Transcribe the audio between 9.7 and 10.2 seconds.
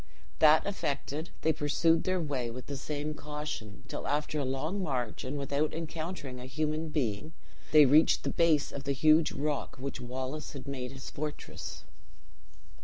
which